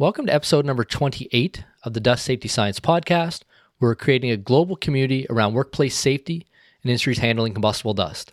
[0.00, 3.42] Welcome to episode number 28 of the Dust Safety Science Podcast.
[3.80, 6.46] We're creating a global community around workplace safety
[6.84, 8.32] and industries handling combustible dust.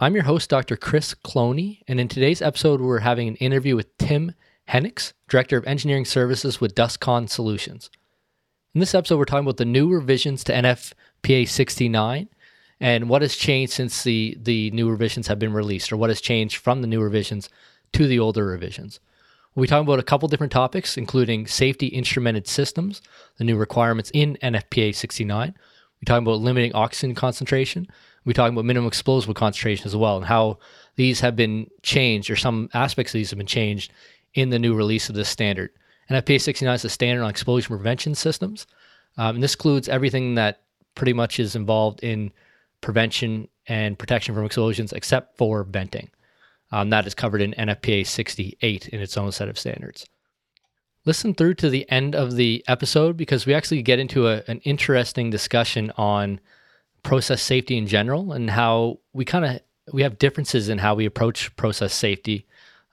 [0.00, 0.76] I'm your host, Dr.
[0.76, 4.32] Chris Cloney, and in today's episode, we're having an interview with Tim
[4.68, 7.88] Hennicks, Director of Engineering Services with DustCon Solutions.
[8.74, 12.28] In this episode, we're talking about the new revisions to NFPA 69
[12.80, 16.20] and what has changed since the, the new revisions have been released, or what has
[16.20, 17.48] changed from the new revisions
[17.92, 18.98] to the older revisions.
[19.58, 23.02] We'll be talking about a couple different topics, including safety instrumented systems,
[23.38, 25.52] the new requirements in NFPA 69.
[25.52, 27.88] We're talking about limiting oxygen concentration.
[28.24, 30.60] We're talking about minimum explosive concentration as well, and how
[30.94, 33.92] these have been changed, or some aspects of these have been changed
[34.34, 35.70] in the new release of this standard.
[36.08, 38.64] NFPA 69 is the standard on explosion prevention systems.
[39.16, 40.60] Um, and this includes everything that
[40.94, 42.30] pretty much is involved in
[42.80, 46.10] prevention and protection from explosions, except for venting.
[46.70, 50.06] Um, that is covered in NFPA 68 in its own set of standards.
[51.04, 54.60] Listen through to the end of the episode because we actually get into a, an
[54.60, 56.40] interesting discussion on
[57.02, 59.60] process safety in general and how we kind of
[59.92, 62.46] we have differences in how we approach process safety,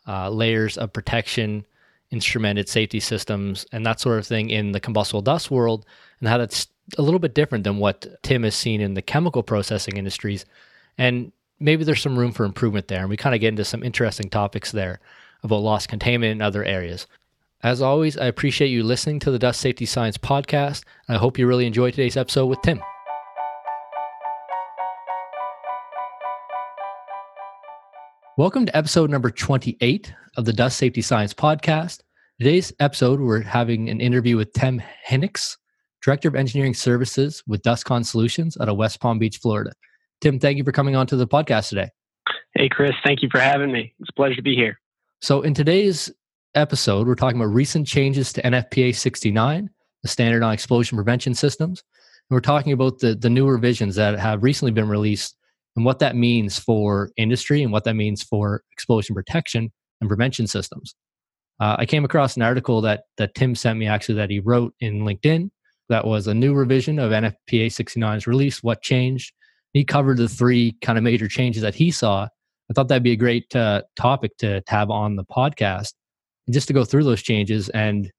[0.08, 1.66] uh, layers of protection,
[2.12, 5.86] instrumented safety systems, and that sort of thing in the combustible dust world,
[6.20, 9.44] and how that's a little bit different than what Tim has seen in the chemical
[9.44, 10.46] processing industries.
[10.98, 13.02] And maybe there's some room for improvement there.
[13.02, 15.00] And we kind of get into some interesting topics there
[15.44, 17.08] about loss containment in other areas.
[17.64, 20.84] As always, I appreciate you listening to the Dust Safety Science podcast.
[21.08, 22.82] And I hope you really enjoyed today's episode with Tim.
[28.38, 32.02] Welcome to episode number 28 of the Dust Safety Science podcast.
[32.38, 35.56] Today's episode, we're having an interview with Tim Hennicks,
[36.04, 39.72] Director of Engineering Services with DustCon Solutions out of West Palm Beach, Florida.
[40.22, 41.90] Tim, thank you for coming on to the podcast today.
[42.54, 43.94] Hey, Chris, thank you for having me.
[44.00, 44.80] It's a pleasure to be here.
[45.22, 46.12] So, in today's
[46.56, 49.70] episode, we're talking about recent changes to NFPA 69,
[50.04, 51.84] the standard on explosion prevention systems.
[52.30, 55.36] And we're talking about the, the new revisions that have recently been released
[55.76, 60.48] and what that means for industry and what that means for explosion protection and prevention
[60.48, 60.96] systems.
[61.60, 64.74] Uh, I came across an article that, that Tim sent me actually that he wrote
[64.80, 65.50] in LinkedIn.
[65.90, 69.34] That was a new revision of NFPA 69's release, what changed,
[69.76, 72.24] he covered the three kind of major changes that he saw.
[72.24, 75.94] I thought that'd be a great uh, topic to, have on the podcast,
[76.48, 77.68] and just to go through those changes.
[77.70, 78.10] And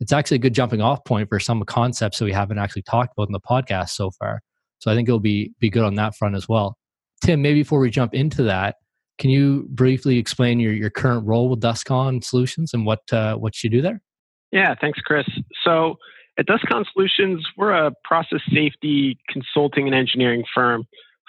[0.00, 3.12] it's actually a good jumping off point for some concepts that we haven't actually talked
[3.16, 4.40] about in the podcast so far.
[4.80, 6.76] So I think it'll be be good on that front as well.
[7.22, 8.74] Tim, maybe before we jump into that,
[9.18, 13.62] can you briefly explain your, your current role with DustCon Solutions and what uh, what
[13.62, 14.02] you do there?
[14.50, 15.26] Yeah, thanks, Chris.
[15.62, 15.96] So
[16.38, 20.84] at DustCon Solutions, we're a process safety consulting and engineering firm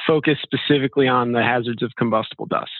[0.05, 2.71] focused specifically on the hazards of combustible dust.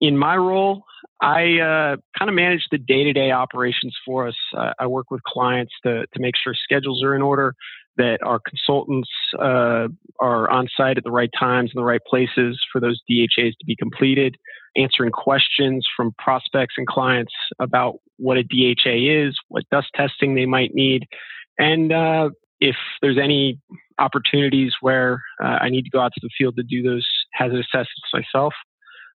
[0.00, 0.84] In my role,
[1.20, 4.36] I uh, kind of manage the day to day operations for us.
[4.56, 7.54] Uh, I work with clients to, to make sure schedules are in order,
[7.96, 9.88] that our consultants uh,
[10.20, 13.66] are on site at the right times in the right places for those DHAs to
[13.66, 14.36] be completed,
[14.76, 20.46] answering questions from prospects and clients about what a DHA is, what dust testing they
[20.46, 21.06] might need,
[21.58, 23.60] and uh, if there's any
[23.98, 27.60] opportunities where uh, I need to go out to the field to do those hazard
[27.60, 28.54] assessments myself,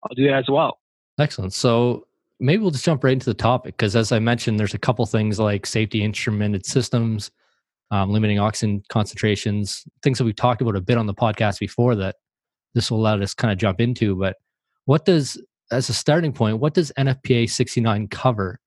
[0.04, 0.78] I'll do that as well.
[1.18, 1.52] Excellent.
[1.52, 2.06] So
[2.40, 5.04] maybe we'll just jump right into the topic because, as I mentioned, there's a couple
[5.06, 7.30] things like safety instrumented systems,
[7.90, 11.94] um, limiting oxygen concentrations, things that we've talked about a bit on the podcast before
[11.96, 12.16] that
[12.74, 14.16] this will allow us kind of jump into.
[14.16, 14.36] But
[14.86, 18.58] what does, as a starting point, what does NFPA 69 cover,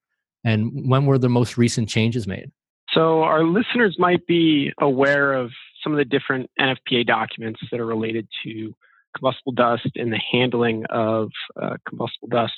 [0.44, 2.52] and when were the most recent changes made?
[2.96, 5.52] So, our listeners might be aware of
[5.84, 8.74] some of the different NFPA documents that are related to
[9.16, 11.30] combustible dust and the handling of
[11.62, 12.54] uh, combustible dust.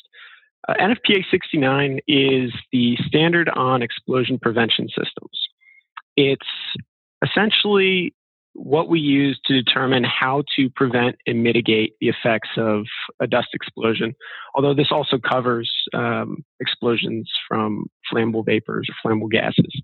[0.68, 5.48] Uh, NFPA 69 is the standard on explosion prevention systems.
[6.16, 6.48] It's
[7.24, 8.14] essentially
[8.54, 12.86] what we use to determine how to prevent and mitigate the effects of
[13.20, 14.16] a dust explosion.
[14.56, 19.82] Although this also covers um, explosions from flammable vapors or flammable gases.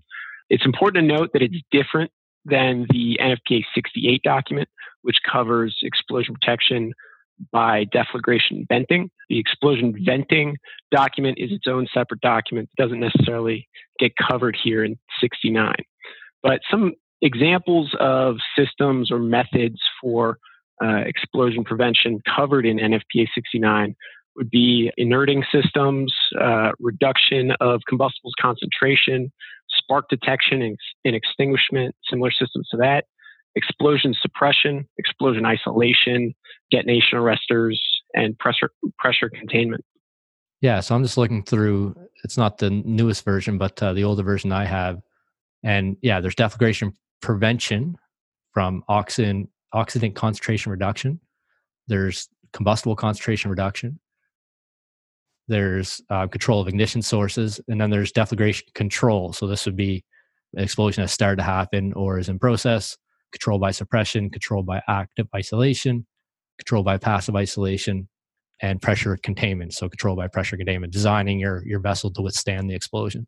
[0.50, 2.10] It's important to note that it's different
[2.44, 4.68] than the NFPA 68 document,
[5.02, 6.92] which covers explosion protection
[7.52, 9.10] by deflagration venting.
[9.28, 10.56] The explosion venting
[10.90, 13.68] document is its own separate document, it doesn't necessarily
[13.98, 15.74] get covered here in 69.
[16.42, 16.92] But some
[17.22, 20.38] examples of systems or methods for
[20.84, 23.94] uh, explosion prevention covered in NFPA 69
[24.36, 29.32] would be inerting systems, uh, reduction of combustibles concentration,
[29.84, 33.04] spark detection and, and extinguishment, similar systems to that,
[33.54, 36.34] explosion suppression, explosion isolation,
[36.70, 37.76] detonation arresters,
[38.14, 39.84] and pressure pressure containment.
[40.60, 41.94] Yeah, so I'm just looking through.
[42.24, 45.02] It's not the newest version, but uh, the older version I have,
[45.62, 47.96] and yeah, there's deflagration prevention
[48.52, 51.20] from oxidant oxidant concentration reduction.
[51.86, 53.98] There's combustible concentration reduction.
[55.48, 59.32] There's uh, control of ignition sources, and then there's deflagration control.
[59.32, 60.04] So this would be
[60.54, 62.96] an explosion has started to happen or is in process,
[63.32, 66.06] controlled by suppression, controlled by active isolation,
[66.58, 68.08] controlled by passive isolation,
[68.62, 69.74] and pressure containment.
[69.74, 73.26] So control by pressure containment, designing your your vessel to withstand the explosion.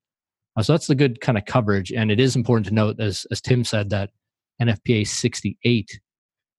[0.57, 1.93] Uh, so that's the good kind of coverage.
[1.93, 4.11] And it is important to note, as as Tim said, that
[4.63, 6.01] NFPA 68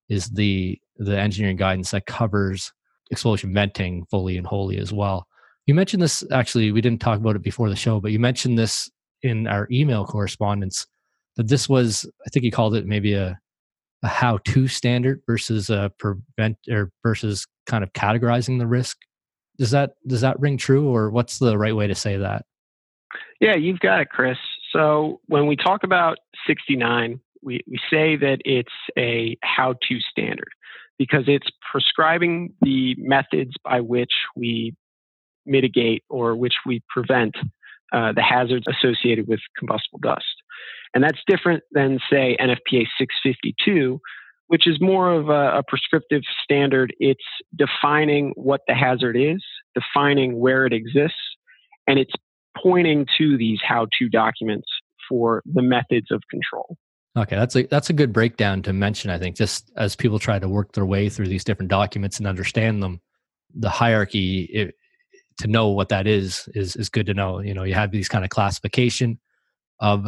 [0.09, 2.71] is the the engineering guidance that covers
[3.09, 5.27] explosion venting fully and wholly as well.
[5.67, 8.57] You mentioned this actually, we didn't talk about it before the show, but you mentioned
[8.57, 8.89] this
[9.21, 10.87] in our email correspondence
[11.35, 13.37] that this was, I think you called it maybe a
[14.03, 18.97] a how-to standard versus a prevent or versus kind of categorizing the risk.
[19.57, 22.45] Does that does that ring true, or what's the right way to say that?
[23.41, 24.37] Yeah, you've got it, Chris.
[24.71, 30.49] So when we talk about 69, we, we say that it's a how-to standard
[30.99, 34.75] because it's prescribing the methods by which we
[35.47, 37.35] mitigate or which we prevent
[37.93, 40.25] uh, the hazards associated with combustible dust.
[40.93, 43.99] And that's different than, say, NFPA 652,
[44.47, 46.93] which is more of a, a, prescriptive standard.
[46.99, 47.23] It's
[47.55, 49.43] defining what the hazard is,
[49.75, 51.17] defining where it exists,
[51.87, 52.13] and it's
[52.61, 54.67] pointing to these how to documents
[55.07, 56.77] for the methods of control.
[57.17, 59.09] Okay, that's a that's a good breakdown to mention.
[59.09, 62.27] I think just as people try to work their way through these different documents and
[62.27, 63.01] understand them,
[63.55, 64.73] the hierarchy
[65.39, 67.39] to know what that is is is good to know.
[67.39, 69.19] You know, you have these kind of classification
[69.79, 70.05] of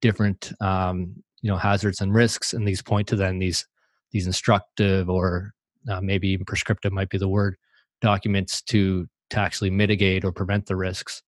[0.00, 3.66] different um, you know hazards and risks, and these point to then these
[4.12, 5.52] these instructive or
[5.88, 7.56] uh, maybe even prescriptive might be the word
[8.00, 11.22] documents to to actually mitigate or prevent the risks.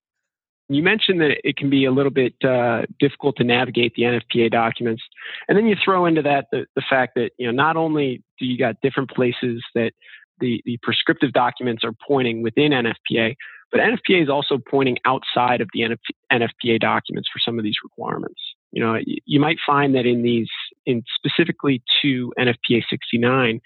[0.69, 4.51] You mentioned that it can be a little bit uh, difficult to navigate the NFPA
[4.51, 5.03] documents,
[5.49, 8.47] and then you throw into that the, the fact that you know not only do
[8.47, 9.93] you got different places that
[10.41, 13.35] the, the prescriptive documents are pointing within NFPA,
[13.71, 15.97] but NFPA is also pointing outside of the
[16.31, 18.41] NFPA documents for some of these requirements.
[18.71, 20.49] You know, you might find that in these,
[20.87, 23.61] in specifically to NFPA 69,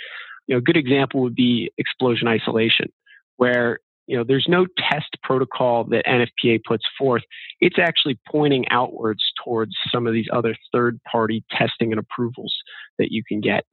[0.47, 2.93] you know, a good example would be explosion isolation,
[3.37, 7.23] where you know there's no test protocol that NFPA puts forth.
[7.61, 12.55] It's actually pointing outwards towards some of these other third-party testing and approvals
[12.99, 13.65] that you can get.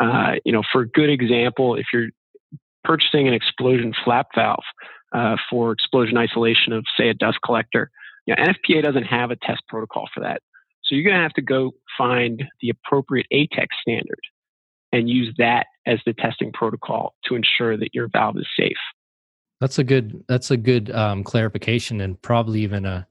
[0.00, 2.08] Uh, you know, for a good example, if you're
[2.84, 4.64] purchasing an explosion flap valve
[5.12, 7.90] uh, for explosion isolation of, say, a dust collector,
[8.26, 10.40] you know, NFPA doesn't have a test protocol for that.
[10.84, 14.20] So you're going to have to go find the appropriate ATEX standard
[14.92, 18.76] and use that as the testing protocol to ensure that your valve is safe.
[19.60, 20.24] That's a good.
[20.28, 23.06] That's a good um, clarification, and probably even a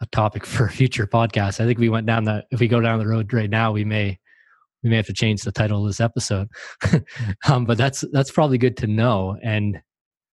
[0.00, 1.60] a topic for a future podcast.
[1.60, 2.46] I think we went down that.
[2.50, 4.18] If we go down the road right now, we may
[4.82, 6.48] we may have to change the title of this episode.
[7.48, 9.80] um, but that's that's probably good to know, and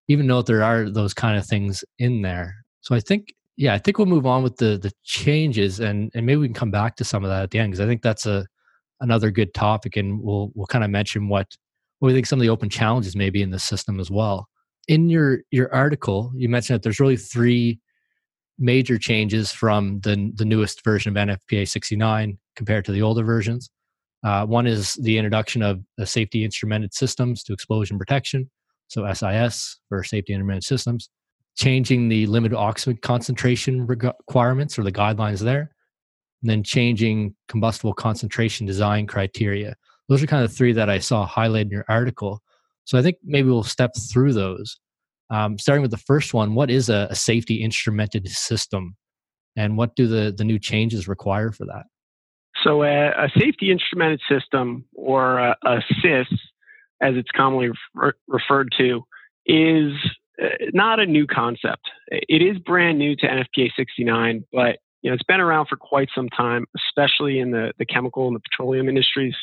[0.08, 2.56] even though there are those kind of things in there.
[2.82, 6.26] So I think, yeah, I think we'll move on with the the changes, and and
[6.26, 8.02] maybe we can come back to some of that at the end because I think
[8.02, 8.46] that's a
[9.02, 11.48] another good topic, and we'll we'll kind of mention what
[12.00, 14.48] what we think some of the open challenges may be in the system as well.
[14.88, 17.80] In your your article, you mentioned that there's really three
[18.58, 23.70] major changes from the the newest version of NFPA 69 compared to the older versions.
[24.24, 28.50] Uh, one is the introduction of safety instrumented systems to explosion protection,
[28.88, 31.10] so SIS for safety instrumented systems,
[31.58, 35.72] changing the limited oxygen concentration requirements or the guidelines there,
[36.42, 39.76] and then changing combustible concentration design criteria.
[40.10, 42.42] Those are kind of three that I saw highlighted in your article.
[42.86, 44.80] So I think maybe we'll step through those.
[45.30, 48.96] Um, starting with the first one, what is a, a safety instrumented system,
[49.56, 51.84] and what do the the new changes require for that?
[52.64, 56.28] So, a, a safety instrumented system, or a, a SIS,
[57.02, 59.04] as it's commonly re- referred to,
[59.46, 59.94] is
[60.42, 61.90] uh, not a new concept.
[62.08, 66.10] It is brand new to NFPA 69, but you know it's been around for quite
[66.14, 69.36] some time, especially in the, the chemical and the petroleum industries.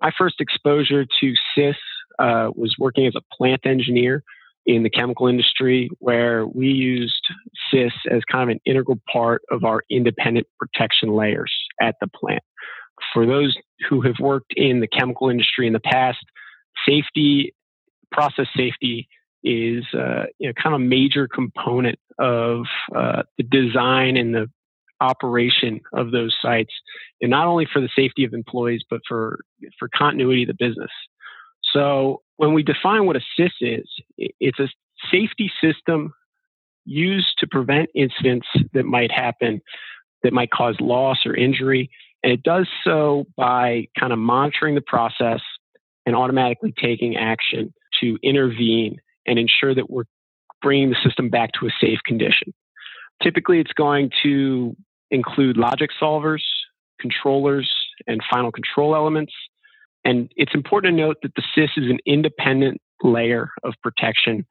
[0.00, 1.76] My first exposure to SIS
[2.18, 4.22] uh, was working as a plant engineer
[4.66, 7.26] in the chemical industry, where we used
[7.70, 12.42] SIS as kind of an integral part of our independent protection layers at the plant.
[13.12, 13.56] For those
[13.88, 16.24] who have worked in the chemical industry in the past,
[16.86, 17.54] safety,
[18.10, 19.08] process safety
[19.44, 22.64] is uh, you know, kind of a major component of
[22.94, 24.48] uh, the design and the
[25.00, 26.72] operation of those sites,
[27.20, 29.40] and not only for the safety of employees, but for
[29.78, 30.90] for continuity of the business.
[31.72, 34.68] So when we define what a SIS is, it's a
[35.10, 36.12] safety system
[36.84, 39.60] used to prevent incidents that might happen
[40.22, 41.90] that might cause loss or injury.
[42.22, 45.40] And it does so by kind of monitoring the process
[46.06, 50.04] and automatically taking action to intervene and ensure that we're
[50.60, 52.52] bringing the system back to a safe condition.
[53.22, 54.76] Typically, it's going to
[55.10, 56.42] include logic solvers,
[57.00, 57.70] controllers,
[58.06, 59.32] and final control elements.
[60.04, 64.46] And it's important to note that the SIS is an independent layer of protection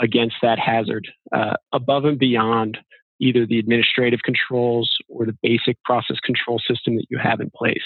[0.00, 2.78] against that hazard uh, above and beyond
[3.20, 7.78] either the administrative controls or the basic process control system that you have in place.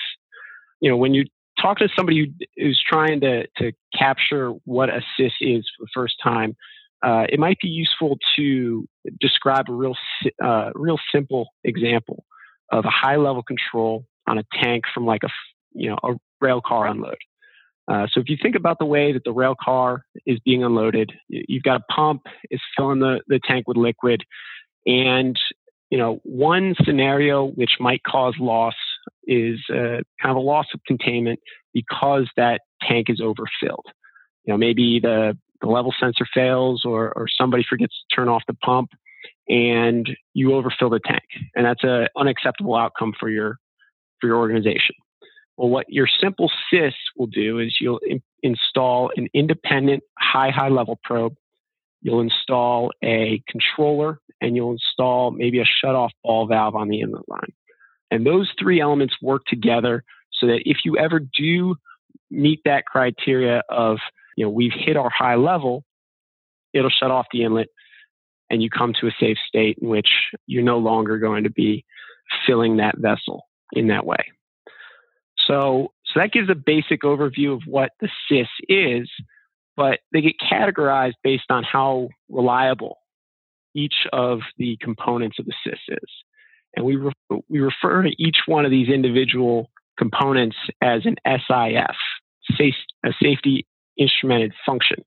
[0.81, 1.25] You know, when you
[1.61, 6.15] talk to somebody who's trying to, to capture what a SIS is for the first
[6.23, 6.57] time,
[7.03, 8.87] uh, it might be useful to
[9.21, 9.95] describe a real,
[10.43, 12.25] uh, real simple example
[12.71, 15.29] of a high level control on a tank from like a,
[15.73, 17.17] you know, a rail car unload.
[17.91, 21.13] Uh, so if you think about the way that the rail car is being unloaded,
[21.29, 24.23] you've got a pump, is filling the, the tank with liquid.
[24.87, 25.37] And,
[25.91, 28.75] you know, one scenario which might cause loss
[29.25, 31.41] is uh, kind of a loss of containment
[31.73, 33.87] because that tank is overfilled.
[34.45, 38.43] You know, maybe the, the level sensor fails or, or somebody forgets to turn off
[38.47, 38.91] the pump
[39.49, 41.25] and you overfill the tank.
[41.55, 43.59] And that's an unacceptable outcome for your,
[44.21, 44.95] for your organization.
[45.57, 50.71] Well, what your simple SIS will do is you'll in, install an independent high, high
[50.71, 51.35] level probe.
[52.01, 57.01] You'll install a controller and you'll install maybe a shut off ball valve on the
[57.01, 57.53] inlet line.
[58.11, 61.77] And those three elements work together so that if you ever do
[62.31, 63.99] meet that criteria of,
[64.37, 65.85] you know, we've hit our high level,
[66.73, 67.69] it'll shut off the inlet
[68.49, 70.09] and you come to a safe state in which
[70.47, 71.85] you're no longer going to be
[72.47, 74.25] filling that vessel in that way.
[75.47, 79.09] So, so that gives a basic overview of what the SIS is,
[79.77, 83.00] but they get categorized based on how reliable
[83.75, 86.11] each of the components of the SIS is.
[86.77, 91.97] And we, re- we refer to each one of these individual components as an SIF,
[92.57, 92.75] safe,
[93.05, 93.67] a safety
[93.99, 95.05] instrumented function.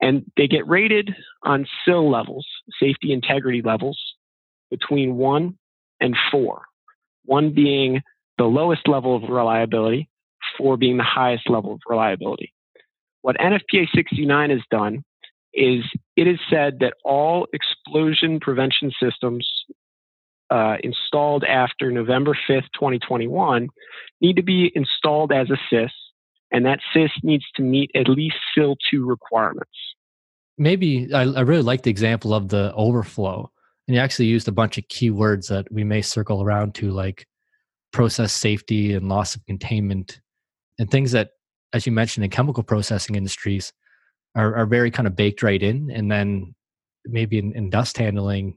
[0.00, 2.46] And they get rated on SIL levels,
[2.80, 3.98] safety integrity levels,
[4.70, 5.58] between one
[6.00, 6.62] and four.
[7.24, 8.00] One being
[8.38, 10.08] the lowest level of reliability,
[10.56, 12.52] four being the highest level of reliability.
[13.22, 15.04] What NFPA 69 has done
[15.52, 15.84] is
[16.16, 19.48] it is said that all explosion prevention systems
[20.50, 23.68] uh, installed after November 5th, 2021,
[24.20, 25.92] need to be installed as a SIS,
[26.50, 29.70] and that SIS needs to meet at least SIL 2 requirements.
[30.58, 33.50] Maybe I, I really like the example of the overflow.
[33.86, 37.26] And you actually used a bunch of keywords that we may circle around to, like
[37.92, 40.20] process safety and loss of containment
[40.78, 41.30] and things that
[41.72, 43.72] as you mentioned in chemical processing industries
[44.34, 46.54] are, are very kind of baked right in and then
[47.04, 48.56] maybe in, in dust handling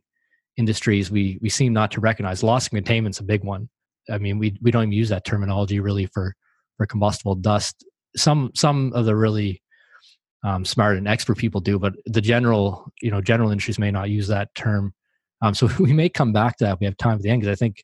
[0.57, 3.69] industries we we seem not to recognize loss containment's a big one.
[4.09, 6.35] I mean we we don't even use that terminology really for
[6.77, 7.83] for combustible dust.
[8.15, 9.61] Some some of the really
[10.43, 14.09] um, smart and expert people do but the general you know general industries may not
[14.09, 14.93] use that term.
[15.41, 17.53] Um, so we may come back to that we have time at the end because
[17.53, 17.83] i think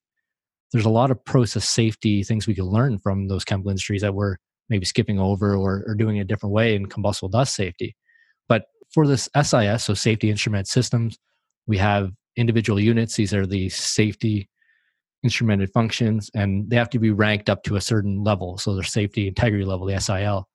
[0.72, 4.14] there's a lot of process safety things we can learn from those chemical industries that
[4.14, 4.38] we're
[4.70, 7.96] maybe skipping over or, or doing a different way in combustible dust safety.
[8.48, 11.18] But for this SIS, so safety instrument systems,
[11.68, 13.16] we have individual units.
[13.16, 14.50] These are the safety
[15.24, 18.58] instrumented functions, and they have to be ranked up to a certain level.
[18.58, 20.48] So their safety integrity level, the SIL.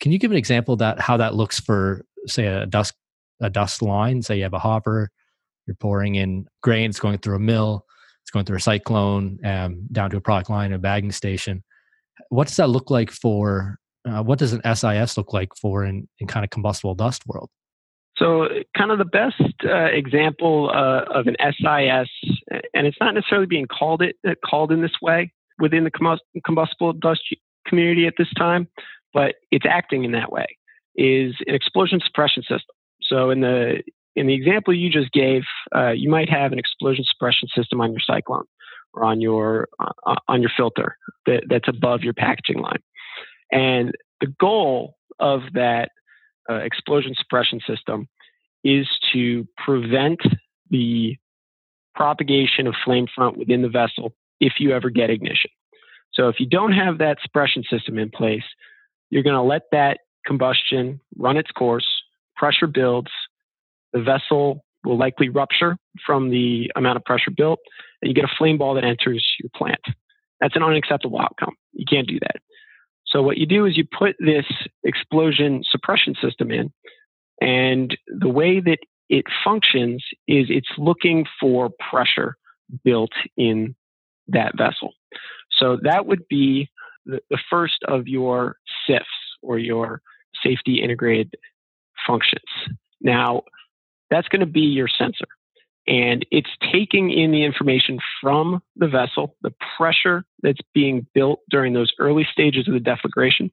[0.00, 2.94] Can you give an example of that how that looks for, say, a dust
[3.40, 4.22] a dust line?
[4.22, 5.10] Say you have a hopper,
[5.66, 7.86] you're pouring in grain, it's going through a mill
[8.26, 11.62] it's going through a cyclone um, down to a product line, a bagging station.
[12.28, 13.78] What does that look like for?
[14.08, 17.50] Uh, what does an SIS look like for in, in kind of combustible dust world?
[18.16, 22.08] So, kind of the best uh, example uh, of an SIS,
[22.72, 26.92] and it's not necessarily being called it uh, called in this way within the combustible
[26.94, 27.22] dust
[27.66, 28.68] community at this time,
[29.12, 30.46] but it's acting in that way.
[30.94, 32.74] Is an explosion suppression system.
[33.02, 33.82] So, in the
[34.14, 35.42] in the example you just gave,
[35.74, 38.44] uh, you might have an explosion suppression system on your cyclone
[38.96, 42.82] or on your uh, on your filter that, that's above your packaging line.
[43.52, 45.90] And the goal of that
[46.50, 48.08] uh, explosion suppression system
[48.64, 50.20] is to prevent
[50.70, 51.16] the
[51.94, 55.50] propagation of flame front within the vessel if you ever get ignition.
[56.12, 58.44] So if you don't have that suppression system in place,
[59.10, 61.86] you're going to let that combustion run its course,
[62.36, 63.10] pressure builds,
[63.92, 67.58] the vessel will likely rupture from the amount of pressure built,
[68.02, 69.80] and you get a flame ball that enters your plant.
[70.40, 71.54] That's an unacceptable outcome.
[71.72, 72.36] You can't do that.
[73.06, 74.44] So what you do is you put this
[74.84, 76.72] explosion suppression system in,
[77.40, 82.36] and the way that it functions is it's looking for pressure
[82.84, 83.74] built in
[84.28, 84.92] that vessel.
[85.58, 86.68] So that would be
[87.06, 89.04] the, first of your SIFs
[89.42, 90.02] or your
[90.42, 91.34] safety integrated
[92.06, 92.42] functions.
[93.00, 93.42] Now,
[94.10, 95.26] that's going to be your sensor.
[95.88, 101.74] And it's taking in the information from the vessel, the pressure that's being built during
[101.74, 103.50] those early stages of the deflagration,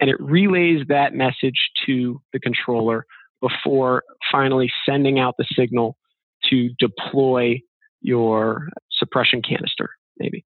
[0.00, 3.06] and it relays that message to the controller
[3.40, 4.02] before
[4.32, 5.96] finally sending out the signal
[6.50, 7.60] to deploy
[8.00, 10.44] your suppression canister, maybe.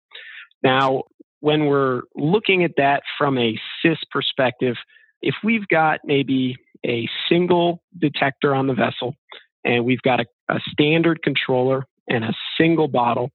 [0.62, 1.04] Now,
[1.40, 4.76] when we're looking at that from a SIS perspective,
[5.22, 9.14] if we've got maybe a single detector on the vessel
[9.64, 13.30] and we've got a, a standard controller and a single bottle,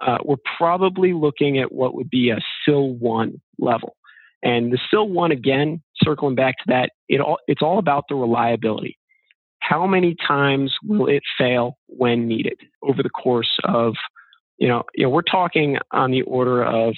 [0.00, 3.96] uh, we're probably looking at what would be a SIL 1 level.
[4.42, 8.14] And the SIL 1, again, circling back to that, it all, it's all about the
[8.14, 8.98] reliability.
[9.60, 13.94] How many times will it fail when needed over the course of,
[14.58, 16.94] you know, you know, we're talking on the order of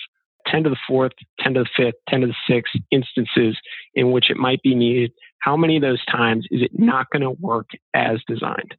[0.47, 3.57] 10 to the fourth, 10 to the fifth, 10 to the sixth instances
[3.95, 5.12] in which it might be needed.
[5.41, 8.75] How many of those times is it not going to work as designed?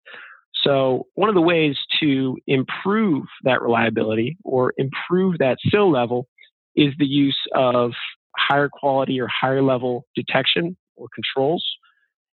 [0.63, 6.27] So, one of the ways to improve that reliability or improve that SIL level
[6.75, 7.91] is the use of
[8.35, 11.65] higher quality or higher level detection or controls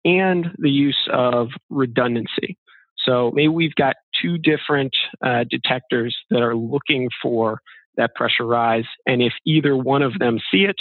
[0.04, 2.58] and the use of redundancy.
[2.98, 4.94] So, maybe we've got two different
[5.24, 7.60] uh, detectors that are looking for
[7.98, 8.86] that pressure rise.
[9.04, 10.76] And if either one of them see it,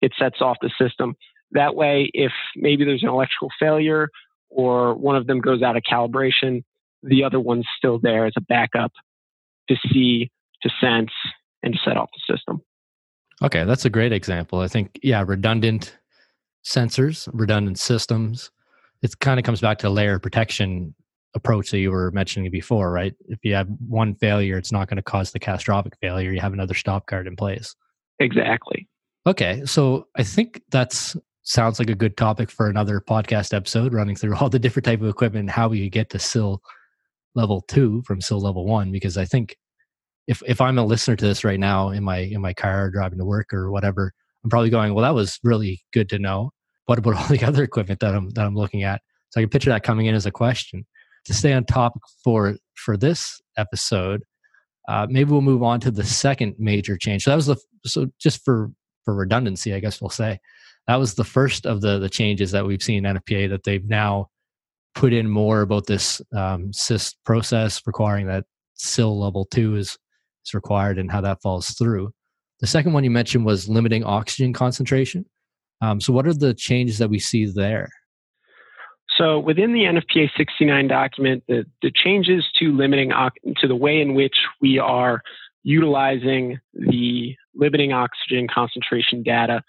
[0.00, 1.16] it sets off the system.
[1.50, 4.08] That way, if maybe there's an electrical failure
[4.48, 6.62] or one of them goes out of calibration,
[7.02, 8.92] the other one's still there as a backup
[9.68, 10.30] to see,
[10.62, 11.10] to sense,
[11.62, 12.60] and to set off the system.
[13.42, 14.60] Okay, that's a great example.
[14.60, 15.98] I think, yeah, redundant
[16.64, 18.50] sensors, redundant systems.
[19.02, 20.94] It kind of comes back to layer protection
[21.34, 23.14] approach that you were mentioning before, right?
[23.28, 26.32] If you have one failure, it's not going to cause the catastrophic failure.
[26.32, 27.74] You have another stop guard in place.
[28.18, 28.88] Exactly.
[29.26, 34.16] Okay, so I think that's sounds like a good topic for another podcast episode, running
[34.16, 36.60] through all the different type of equipment and how we get to SIL
[37.34, 38.92] level two from SIL level one.
[38.92, 39.56] Because I think
[40.26, 43.18] if if I'm a listener to this right now in my in my car driving
[43.18, 44.12] to work or whatever,
[44.44, 46.50] I'm probably going, well, that was really good to know.
[46.86, 49.00] What about all the other equipment that I'm that I'm looking at?
[49.30, 50.84] So I can picture that coming in as a question
[51.24, 54.22] to stay on topic for for this episode,
[54.88, 57.24] uh, maybe we'll move on to the second major change.
[57.24, 58.70] So that was the so just for
[59.04, 60.38] for redundancy, I guess we'll say
[60.86, 63.84] that was the first of the the changes that we've seen in NFPA that they've
[63.84, 64.28] now
[64.94, 69.96] put in more about this um, SIS process requiring that SIL level two is
[70.44, 72.12] is required and how that falls through.
[72.60, 75.24] The second one you mentioned was limiting oxygen concentration.
[75.80, 77.90] Um, so, what are the changes that we see there?
[79.22, 83.12] So within the NFPA 69 document, the, the changes to limiting
[83.58, 85.22] to the way in which we are
[85.62, 89.62] utilizing the limiting oxygen concentration data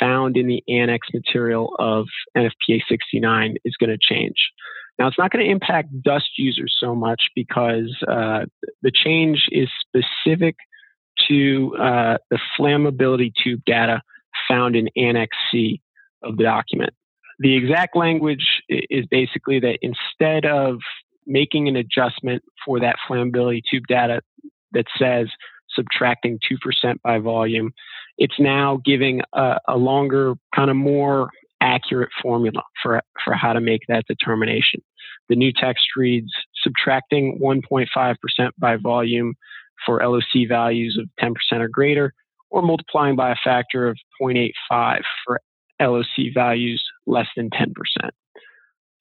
[0.00, 4.50] found in the annex material of NFPA 69 is going to change.
[4.98, 8.46] Now, it's not going to impact dust users so much because uh,
[8.82, 10.56] the change is specific
[11.28, 14.02] to uh, the flammability tube data
[14.48, 15.80] found in Annex C
[16.24, 16.92] of the document
[17.38, 20.78] the exact language is basically that instead of
[21.26, 24.20] making an adjustment for that flammability tube data
[24.72, 25.28] that says
[25.70, 26.38] subtracting
[26.84, 27.72] 2% by volume,
[28.18, 33.60] it's now giving a, a longer, kind of more accurate formula for, for how to
[33.60, 34.80] make that determination.
[35.28, 36.30] The new text reads
[36.62, 38.16] subtracting 1.5%
[38.58, 39.34] by volume
[39.84, 42.12] for LOC values of 10% or greater,
[42.50, 45.40] or multiplying by a factor of 0.85 for
[45.80, 47.72] LOC values less than 10%.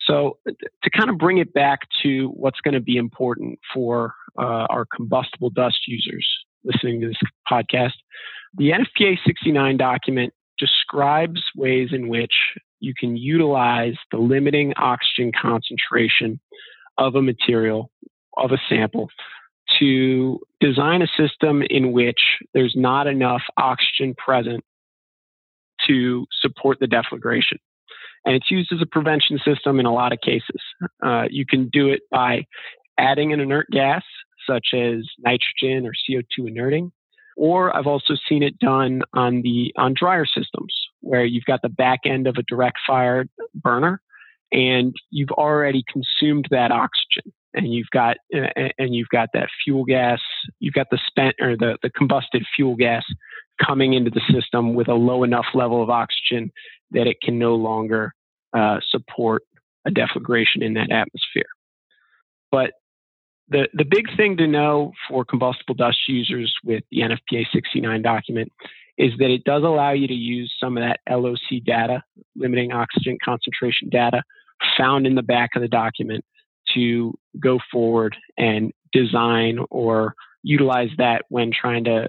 [0.05, 4.67] So, to kind of bring it back to what's going to be important for uh,
[4.69, 6.27] our combustible dust users
[6.63, 7.17] listening to this
[7.49, 7.93] podcast,
[8.57, 12.33] the NFPA 69 document describes ways in which
[12.79, 16.39] you can utilize the limiting oxygen concentration
[16.97, 17.91] of a material,
[18.37, 19.09] of a sample,
[19.79, 22.19] to design a system in which
[22.53, 24.63] there's not enough oxygen present
[25.87, 27.57] to support the deflagration.
[28.25, 30.61] And it's used as a prevention system in a lot of cases.
[31.03, 32.45] Uh, you can do it by
[32.97, 34.03] adding an inert gas,
[34.49, 36.91] such as nitrogen or CO2 inerting.
[37.38, 41.69] Or I've also seen it done on the on dryer systems, where you've got the
[41.69, 44.01] back end of a direct fire burner,
[44.51, 50.21] and you've already consumed that oxygen, and you've got and you've got that fuel gas,
[50.59, 53.03] you've got the spent or the the combusted fuel gas
[53.61, 56.51] coming into the system with a low enough level of oxygen
[56.95, 58.13] that it can no longer
[58.53, 59.43] uh, support
[59.86, 61.49] a deflagration in that atmosphere.
[62.51, 62.71] But
[63.49, 68.51] the, the big thing to know for combustible dust users with the NFPA 69 document
[68.97, 72.01] is that it does allow you to use some of that LOC data,
[72.36, 74.23] limiting oxygen concentration data,
[74.77, 76.23] found in the back of the document
[76.73, 82.08] to go forward and design or utilize that when trying to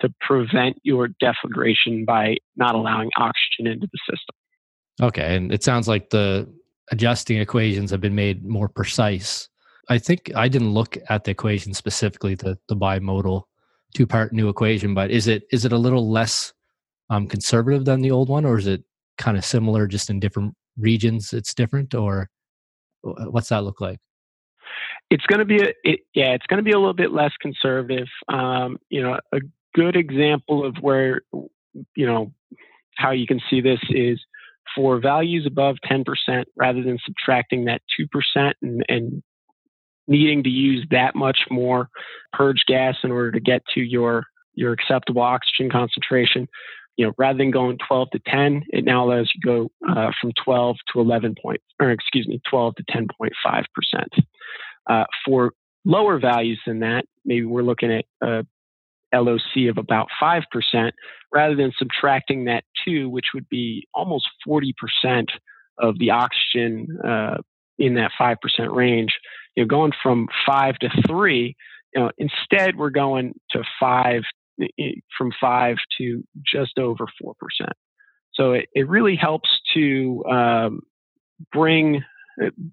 [0.00, 4.34] to prevent your deflagration by not allowing oxygen into the system.
[5.02, 6.48] Okay, and it sounds like the
[6.90, 9.48] adjusting equations have been made more precise.
[9.88, 13.44] I think I didn't look at the equation specifically, the the bimodal
[13.94, 16.52] two part new equation, but is it is it a little less
[17.08, 18.84] um, conservative than the old one, or is it
[19.18, 21.32] kind of similar, just in different regions?
[21.32, 22.28] It's different, or
[23.02, 23.98] what's that look like?
[25.10, 27.32] It's going to be a it, yeah, it's going to be a little bit less
[27.40, 28.06] conservative.
[28.28, 29.38] Um, you know, a
[29.74, 31.22] good example of where
[31.94, 32.32] you know
[32.96, 34.20] how you can see this is
[34.74, 36.04] for values above 10%
[36.56, 39.22] rather than subtracting that 2% and, and
[40.06, 41.88] needing to use that much more
[42.32, 46.48] purge gas in order to get to your your acceptable oxygen concentration.
[46.96, 50.10] You know, rather than going 12 to 10, it now allows you to go uh,
[50.20, 54.12] from 12 to 11 point, or excuse me, 12 to 10.5 percent.
[54.88, 55.52] Uh, for
[55.84, 58.44] lower values than that, maybe we're looking at a
[59.14, 60.42] LOC of about 5%,
[61.32, 64.72] rather than subtracting that 2, which would be almost 40%
[65.78, 67.38] of the oxygen uh,
[67.78, 68.36] in that 5%
[68.74, 69.12] range
[69.56, 71.56] you know, going from five to three,
[71.94, 74.22] you know, instead we're going to five,
[75.16, 77.34] from five to just over 4%.
[78.34, 80.80] So it, it really helps to um,
[81.52, 82.02] bring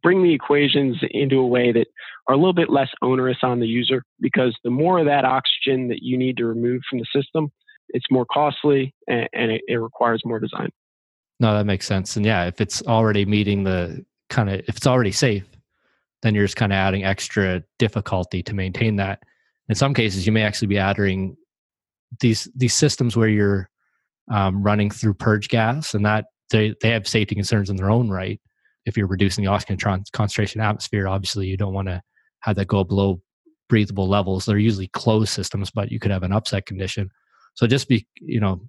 [0.02, 1.88] bring the equations into a way that
[2.28, 5.88] are a little bit less onerous on the user because the more of that oxygen
[5.90, 7.52] that you need to remove from the system,
[7.90, 10.70] it's more costly and, and it, it requires more design.
[11.40, 12.16] No, that makes sense.
[12.16, 15.46] And yeah, if it's already meeting the kind of if it's already safe,
[16.24, 19.22] then you're just kind of adding extra difficulty to maintain that.
[19.70, 21.38] In some cases, you may actually be adding
[22.22, 23.70] these these systems where you're
[24.32, 28.10] um, running through purge gas, and that they they have safety concerns in their own
[28.10, 28.42] right.
[28.88, 29.78] If you're reducing the oxygen
[30.14, 32.02] concentration atmosphere, obviously you don't want to
[32.40, 33.22] have that go below
[33.70, 34.46] breathable levels.
[34.46, 37.10] They're usually closed systems, but you could have an upset condition.
[37.54, 38.62] So just be you know,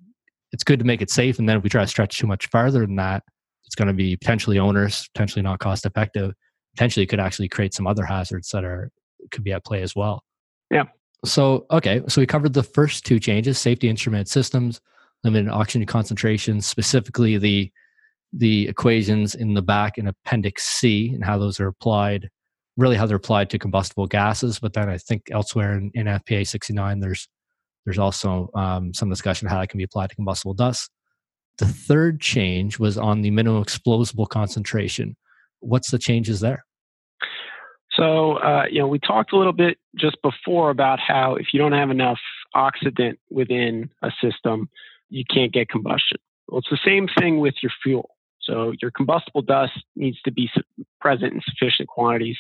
[0.52, 2.48] it's good to make it safe, and then if we try to stretch too much
[2.48, 3.22] farther than that,
[3.64, 6.35] it's going to be potentially onerous, potentially not cost effective
[6.78, 8.90] potentially could actually create some other hazards that are
[9.33, 10.22] could be at play as well.
[10.70, 10.85] Yeah.
[11.24, 14.81] So okay, so we covered the first two changes: safety instrument systems,
[15.24, 17.72] limited oxygen concentration, specifically the
[18.33, 22.29] the equations in the back in Appendix C and how those are applied,
[22.77, 24.59] really how they're applied to combustible gases.
[24.59, 27.29] But then I think elsewhere in, NFPA 69, there's
[27.85, 30.91] there's also um, some discussion of how that can be applied to combustible dust.
[31.57, 35.17] The third change was on the minimum explosible concentration.
[35.61, 36.64] What's the changes there?
[37.99, 41.59] So, uh, you know, we talked a little bit just before about how if you
[41.59, 42.21] don't have enough
[42.55, 44.69] oxidant within a system,
[45.09, 46.19] you can't get combustion.
[46.47, 48.11] Well, it's the same thing with your fuel.
[48.49, 50.51] So, your combustible dust needs to be
[51.01, 52.39] present in sufficient quantities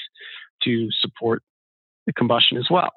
[0.64, 1.42] to support
[2.06, 2.90] the combustion as well.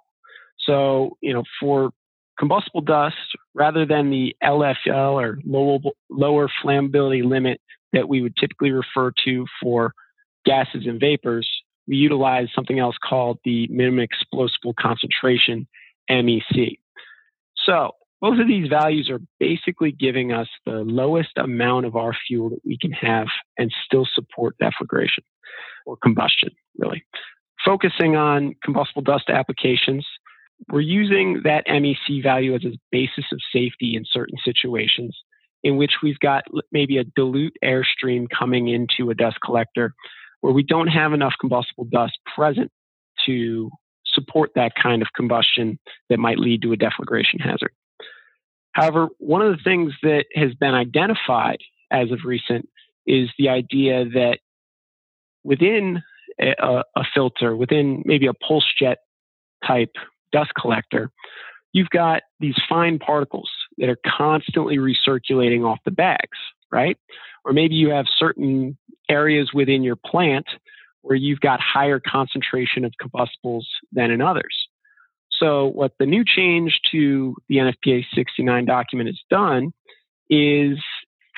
[0.60, 1.92] So, you know, for
[2.40, 3.16] combustible dust,
[3.54, 7.60] rather than the LFL or low, lower flammability limit
[7.94, 9.94] that we would typically refer to for
[10.46, 11.48] gases and vapors,
[11.88, 15.68] we utilize something else called the minimum explosible concentration,
[16.10, 16.80] MEC.
[17.66, 22.50] So both of these values are basically giving us the lowest amount of our fuel
[22.50, 25.24] that we can have and still support deflagration
[25.88, 27.04] or combustion, really.
[27.66, 30.06] Focusing on combustible dust applications,
[30.72, 35.18] we're using that MEC value as a basis of safety in certain situations
[35.64, 39.94] in which we've got maybe a dilute airstream coming into a dust collector
[40.42, 42.72] where we don't have enough combustible dust present
[43.26, 43.70] to
[44.06, 45.80] support that kind of combustion
[46.10, 47.72] that might lead to a deflagration hazard.
[48.74, 51.60] However, one of the things that has been identified
[51.92, 52.70] as of recent
[53.06, 54.40] is the idea that
[55.44, 56.02] within
[56.40, 59.00] a, a filter, within maybe a pulse jet
[59.66, 59.92] type
[60.32, 61.12] dust collector,
[61.74, 66.38] you've got these fine particles that are constantly recirculating off the bags,
[66.72, 66.98] right?
[67.44, 68.78] Or maybe you have certain
[69.10, 70.46] areas within your plant
[71.02, 74.68] where you've got higher concentration of combustibles than in others.
[75.42, 79.72] So, what the new change to the NFPA 69 document has done
[80.30, 80.78] is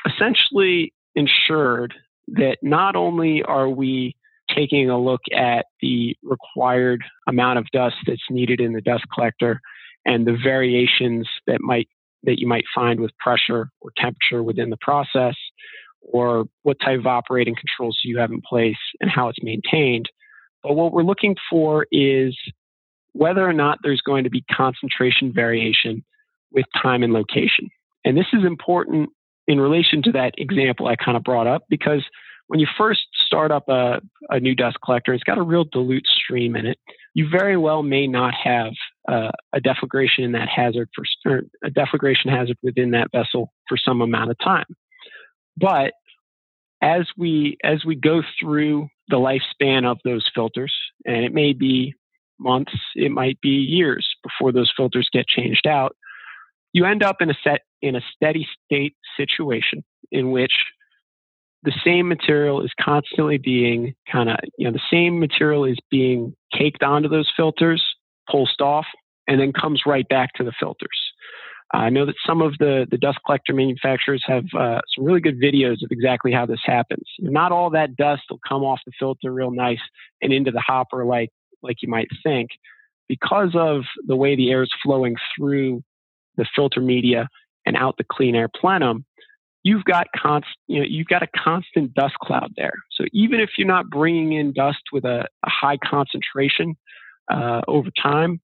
[0.05, 1.93] essentially ensured
[2.27, 4.15] that not only are we
[4.53, 9.61] taking a look at the required amount of dust that's needed in the dust collector
[10.05, 11.87] and the variations that might
[12.23, 15.35] that you might find with pressure or temperature within the process
[16.01, 20.09] or what type of operating controls you have in place and how it's maintained.
[20.61, 22.37] But what we're looking for is
[23.13, 26.03] whether or not there's going to be concentration variation
[26.51, 27.69] with time and location.
[28.05, 29.09] And this is important
[29.47, 32.03] in relation to that example I kind of brought up because
[32.47, 36.05] when you first start up a, a new dust collector, it's got a real dilute
[36.05, 36.77] stream in it.
[37.13, 38.73] You very well may not have
[39.07, 40.89] uh, a deflagration in that hazard
[41.23, 44.65] for a deflagration hazard within that vessel for some amount of time.
[45.57, 45.93] But
[46.81, 50.73] as we as we go through the lifespan of those filters,
[51.05, 51.93] and it may be
[52.43, 55.95] months, it might be years before those filters get changed out,
[56.73, 60.53] you end up in a set in a steady state situation in which
[61.63, 66.35] the same material is constantly being kind of you know the same material is being
[66.51, 67.83] caked onto those filters
[68.29, 68.85] pulsed off
[69.27, 71.13] and then comes right back to the filters
[71.73, 75.41] I know that some of the, the dust collector manufacturers have uh, some really good
[75.41, 77.03] videos of exactly how this happens.
[77.19, 79.79] Not all that dust will come off the filter real nice
[80.21, 81.29] and into the hopper like
[81.63, 82.49] like you might think,
[83.07, 85.83] because of the way the air is flowing through
[86.37, 87.29] the filter media
[87.65, 89.05] and out the clean air plenum.
[89.63, 90.07] You've got
[90.67, 92.73] you know, you've got a constant dust cloud there.
[92.91, 96.75] So even if you're not bringing in dust with a, a high concentration
[97.31, 98.41] uh, over time,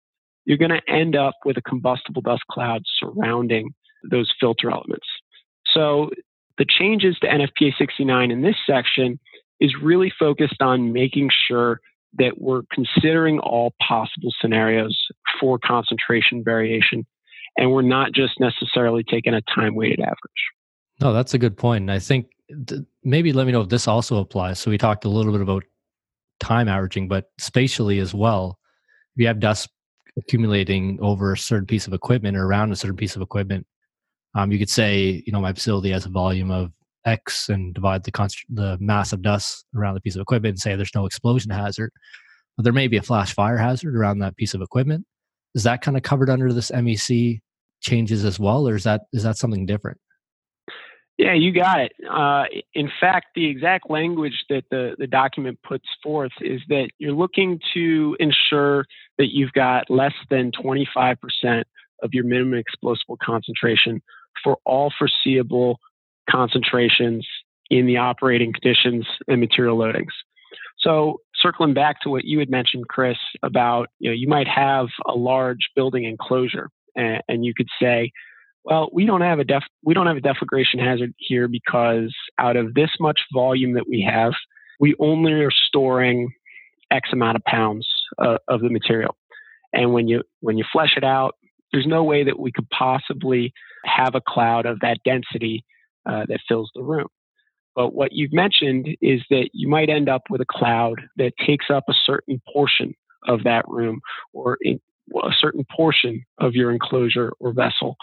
[0.44, 3.74] you're going to end up with a combustible dust cloud surrounding
[4.08, 5.06] those filter elements.
[5.72, 6.10] So
[6.58, 9.18] the changes to NFPA 69 in this section
[9.58, 11.80] is really focused on making sure
[12.18, 14.96] that we're considering all possible scenarios
[15.40, 17.06] for concentration variation
[17.56, 20.16] and we're not just necessarily taking a time weighted average.
[21.00, 21.82] No, that's a good point.
[21.82, 22.26] And I think
[22.66, 24.58] th- maybe let me know if this also applies.
[24.58, 25.64] So we talked a little bit about
[26.40, 28.58] time averaging, but spatially as well.
[29.14, 29.68] If you have dust
[30.18, 33.66] accumulating over a certain piece of equipment or around a certain piece of equipment,
[34.34, 36.72] um, you could say, you know, my facility has a volume of
[37.06, 40.58] X and divide the const- the mass of dust around the piece of equipment and
[40.58, 41.92] say there's no explosion hazard,
[42.56, 45.06] but there may be a flash fire hazard around that piece of equipment.
[45.54, 47.40] Is that kind of covered under this MEC
[47.80, 49.98] changes as well, or is that is that something different?
[51.18, 51.92] Yeah, you got it.
[52.10, 57.14] Uh, in fact, the exact language that the, the document puts forth is that you're
[57.14, 58.84] looking to ensure
[59.16, 61.16] that you've got less than 25%
[62.02, 64.02] of your minimum explosible concentration
[64.44, 65.78] for all foreseeable
[66.28, 67.26] concentrations
[67.70, 70.12] in the operating conditions and material loadings.
[70.78, 74.86] So, circling back to what you had mentioned, Chris, about you know you might have
[75.06, 78.12] a large building enclosure, and, and you could say,
[78.64, 82.56] well, we don't have a def we don't have a deflagration hazard here because out
[82.56, 84.32] of this much volume that we have,
[84.78, 86.30] we only are storing
[86.90, 89.16] X amount of pounds uh, of the material.
[89.72, 91.36] And when you when you flesh it out,
[91.72, 93.52] there's no way that we could possibly
[93.84, 95.64] have a cloud of that density
[96.08, 97.08] uh, that fills the room.
[97.74, 101.66] But what you've mentioned is that you might end up with a cloud that takes
[101.70, 102.94] up a certain portion
[103.28, 104.00] of that room
[104.32, 104.80] or in,
[105.14, 107.96] a certain portion of your enclosure or vessel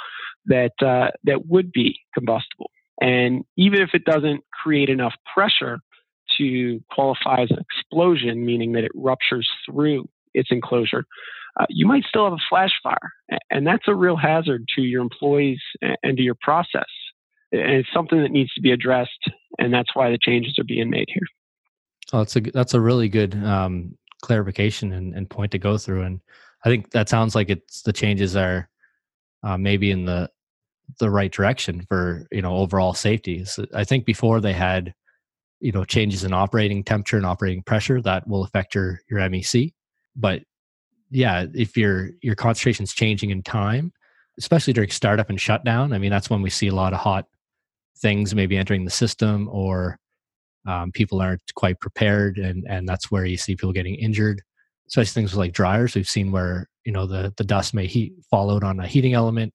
[0.45, 2.69] that uh, that would be combustible.
[3.01, 5.79] And even if it doesn't create enough pressure
[6.37, 11.05] to qualify as an explosion, meaning that it ruptures through its enclosure,
[11.59, 13.11] uh, you might still have a flash fire.
[13.49, 16.85] And that's a real hazard to your employees and to your process.
[17.53, 19.29] And it's something that needs to be addressed.
[19.59, 21.27] And that's why the changes are being made here.
[22.11, 26.01] Oh, that's a, that's a really good um, clarification and, and point to go through.
[26.01, 26.19] And
[26.65, 28.69] I think that sounds like it's the changes are
[29.43, 30.29] uh, maybe in the
[30.99, 33.45] the right direction for you know overall safety.
[33.45, 34.93] So I think before they had
[35.59, 39.73] you know changes in operating temperature and operating pressure that will affect your your MEC,
[40.15, 40.41] but
[41.09, 43.93] yeah, if your your concentration is changing in time,
[44.39, 47.27] especially during startup and shutdown, I mean that's when we see a lot of hot
[47.97, 49.97] things maybe entering the system or
[50.67, 54.41] um, people aren't quite prepared and and that's where you see people getting injured.
[54.87, 55.95] Especially things like dryers.
[55.95, 59.13] We've seen where you know the the dust may heat fall out on a heating
[59.13, 59.53] element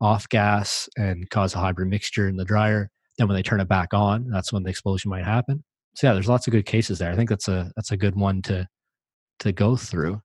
[0.00, 2.90] off gas and cause a hybrid mixture in the dryer.
[3.18, 5.64] Then when they turn it back on that's when the explosion might happen.
[5.96, 7.12] So yeah there's lots of good cases there.
[7.12, 8.66] I think that's a that's a good one to
[9.40, 10.20] to go through.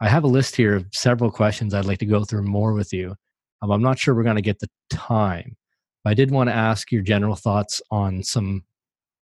[0.00, 2.92] I have a list here of several questions i'd like to go through more with
[2.92, 3.14] you.
[3.62, 5.56] Um, i'm not sure we're going to get the time
[6.04, 8.62] but i did want to ask your general thoughts on some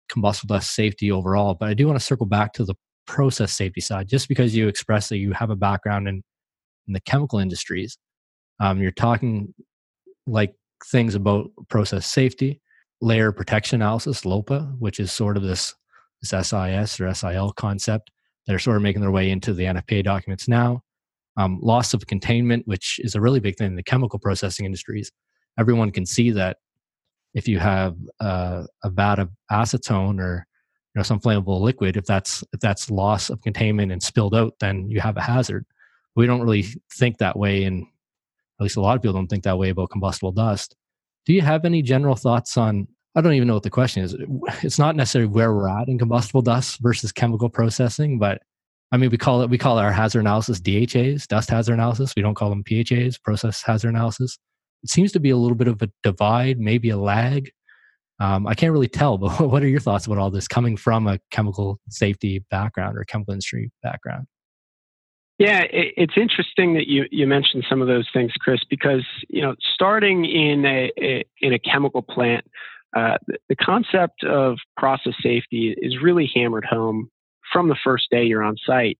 [0.07, 2.75] combustible dust safety overall but i do want to circle back to the
[3.07, 4.07] process safety side.
[4.07, 6.21] Just because you express that you have a background in,
[6.87, 7.97] in the chemical industries
[8.59, 9.53] um, you're talking
[10.27, 10.53] like
[10.85, 12.61] things about process safety
[13.01, 15.73] layer protection analysis lopa which is sort of this
[16.21, 18.11] this sis or sil concept
[18.45, 20.81] that are sort of making their way into the nfpa documents now.
[21.37, 25.11] Um, loss of containment which is a really big thing in the chemical processing industries.
[25.59, 26.57] Everyone can see that
[27.37, 30.47] if you have uh, a vat of acetone or
[30.93, 34.53] you know some flammable liquid if that's if that's loss of containment and spilled out
[34.59, 35.63] then you have a hazard.
[36.15, 37.85] We don't really think that way and
[38.59, 40.75] at least a lot of people don't think that way about combustible dust.
[41.27, 44.15] Do you have any general thoughts on i don't even know what the question is
[44.63, 48.41] it's not necessarily where we're at in combustible dust versus chemical processing but
[48.91, 52.13] i mean we call it we call our hazard analysis dhas dust hazard analysis.
[52.15, 54.39] We don't call them phas process hazard analysis
[54.85, 57.51] seems to be a little bit of a divide maybe a lag
[58.19, 61.07] um, I can't really tell, but what are your thoughts about all this coming from
[61.07, 64.27] a chemical safety background or chemical industry background?
[65.39, 69.53] Yeah, it's interesting that you, you mentioned some of those things, Chris, because you know,
[69.75, 72.43] starting in a, a in a chemical plant,
[72.95, 77.11] uh, the, the concept of process safety is really hammered home
[77.53, 78.97] from the first day you're on site,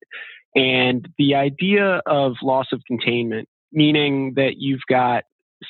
[0.53, 5.23] and the idea of loss of containment, meaning that you've got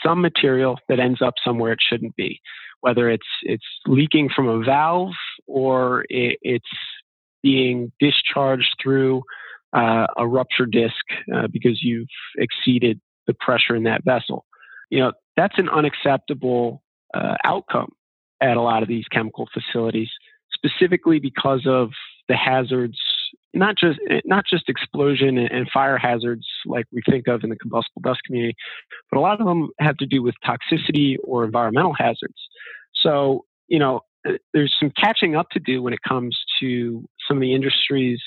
[0.03, 2.41] some material that ends up somewhere it shouldn't be
[2.81, 5.13] whether it's it's leaking from a valve
[5.47, 6.65] or it, it's
[7.43, 9.21] being discharged through
[9.73, 10.93] uh, a ruptured disc
[11.33, 14.45] uh, because you've exceeded the pressure in that vessel.
[14.89, 17.91] You know that's an unacceptable uh, outcome
[18.41, 20.09] at a lot of these chemical facilities,
[20.53, 21.89] specifically because of
[22.27, 22.99] the hazards
[23.57, 28.01] not just not just explosion and fire hazards like we think of in the combustible
[28.03, 28.55] dust community,
[29.11, 32.37] but a lot of them have to do with toxicity or environmental hazards.
[32.95, 37.37] So you know, uh, there's some catching up to do when it comes to some
[37.37, 38.21] of the industries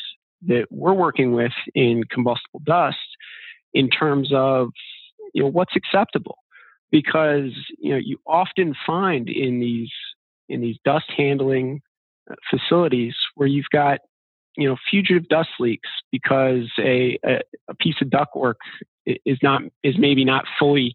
[0.46, 2.96] that we're working with in combustible dust
[3.74, 4.70] in terms of
[5.34, 6.38] you know what's acceptable
[6.90, 9.92] because you know you often find in these
[10.48, 11.80] in these dust handling
[12.30, 14.00] uh, facilities where you've got
[14.56, 18.56] you know fugitive dust leaks because a, a, a piece of ductwork
[19.06, 20.94] is not is maybe not fully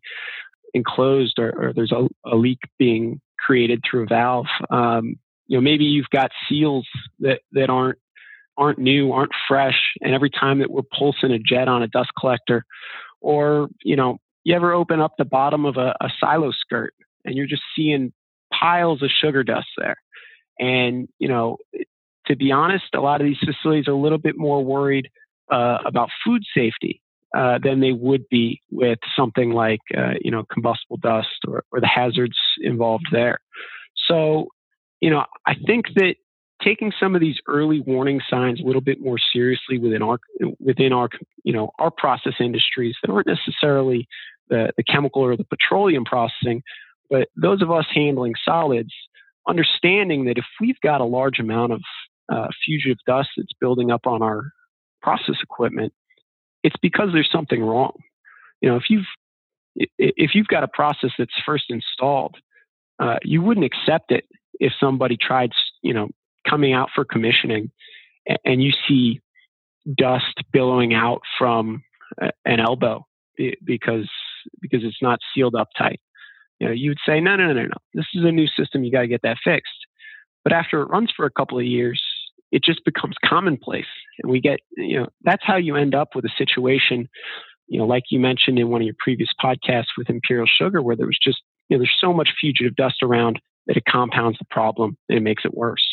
[0.74, 4.48] enclosed or, or there's a, a, leak being created through a valve.
[4.70, 5.16] Um,
[5.48, 6.88] you know maybe you've got seals
[7.20, 8.00] that that aren't
[8.58, 12.12] aren't new, aren't fresh, and every time that we're pulsing a jet on a dust
[12.20, 12.66] collector,
[13.22, 16.94] or you know you ever open up the bottom of a, a silo skirt
[17.26, 18.14] and you're just seeing
[18.54, 19.96] piles of sugar dust there.
[20.60, 21.58] And you know
[22.28, 25.10] to be honest, a lot of these facilities are a little bit more worried
[25.52, 27.02] uh, about food safety
[27.36, 31.80] uh, than they would be with something like uh, you know combustible dust or, or
[31.80, 33.40] the hazards involved there.
[34.08, 34.48] So,
[35.02, 36.16] you know, I think that
[36.64, 40.20] taking some of these early warning signs a little bit more seriously within our
[40.60, 41.10] within our
[41.44, 44.08] you know our process industries that aren't necessarily
[44.50, 46.62] the, the chemical or the petroleum processing,
[47.10, 48.94] but those of us handling solids,
[49.48, 51.82] understanding that if we've got a large amount of
[52.30, 54.52] uh, fugitive dust that's building up on our
[55.02, 55.94] process equipment,
[56.64, 57.94] it's because there's something wrong.
[58.62, 59.06] You know, if you've
[59.98, 62.38] if you've got a process that's first installed,
[63.00, 64.24] uh, you wouldn't accept it
[64.60, 66.08] if somebody tried, you know,
[66.50, 67.72] coming out for commissioning,
[68.46, 69.20] and you see
[69.98, 71.84] dust billowing out from
[72.46, 73.06] an elbow
[73.64, 74.10] because
[74.62, 76.00] because it's not sealed up tight.
[76.60, 77.78] You know, you would say, no, no, no, no, no.
[77.94, 78.84] This is a new system.
[78.84, 79.74] You got to get that fixed.
[80.44, 82.02] But after it runs for a couple of years,
[82.56, 83.86] it just becomes commonplace.
[84.24, 87.10] And we get, you know, that's how you end up with a situation,
[87.68, 90.96] you know, like you mentioned in one of your previous podcasts with Imperial Sugar, where
[90.96, 94.46] there was just, you know, there's so much fugitive dust around that it compounds the
[94.50, 95.86] problem and it makes it worse.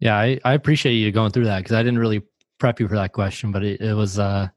[0.00, 2.20] Yeah, I, I appreciate you going through that because I didn't really
[2.58, 4.48] prep you for that question, but it, it was uh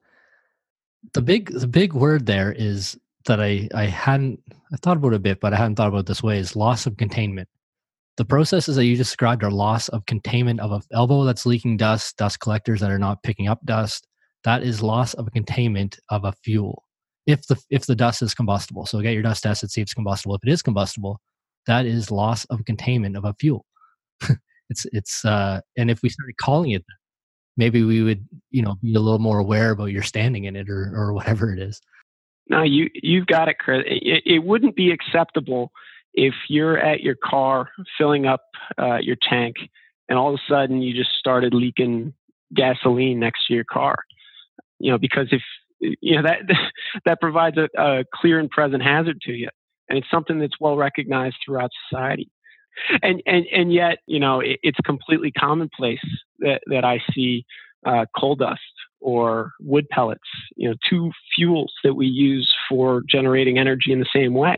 [1.13, 4.41] the big the big word there is that I I hadn't
[4.73, 6.97] I thought about a bit, but I hadn't thought about this way is loss of
[6.97, 7.47] containment.
[8.17, 12.17] The processes that you described are loss of containment of an elbow that's leaking dust,
[12.17, 14.07] dust collectors that are not picking up dust.
[14.43, 16.83] That is loss of containment of a fuel.
[17.25, 19.93] If the if the dust is combustible, so get your dust tested, see if it's
[19.93, 20.35] combustible.
[20.35, 21.21] If it is combustible,
[21.67, 23.65] that is loss of containment of a fuel.
[24.69, 26.83] it's it's uh, and if we started calling it
[27.57, 30.69] maybe we would you know be a little more aware about your standing in it
[30.69, 31.81] or or whatever it is.
[32.49, 33.83] No, you you've got it, Chris.
[33.87, 35.71] It, it wouldn't be acceptable
[36.13, 38.41] if you're at your car filling up
[38.79, 39.55] uh, your tank
[40.09, 42.13] and all of a sudden you just started leaking
[42.55, 43.95] gasoline next to your car
[44.79, 45.41] you know because if
[45.79, 46.39] you know that
[47.05, 49.49] that provides a, a clear and present hazard to you
[49.89, 52.29] and it's something that's well recognized throughout society.
[53.03, 56.03] And and and yet you know it, it's completely commonplace
[56.39, 57.45] that that i see
[57.85, 58.61] uh, coal dust
[58.99, 64.07] or wood pellets you know two fuels that we use for generating energy in the
[64.11, 64.55] same way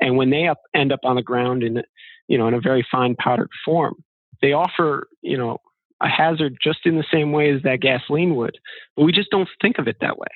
[0.00, 1.82] and when they up, end up on the ground in,
[2.28, 3.94] you know, in a very fine powdered form,
[4.42, 5.58] they offer, you know,
[6.02, 8.58] a hazard just in the same way as that gasoline would.
[8.96, 10.28] But we just don't think of it that way.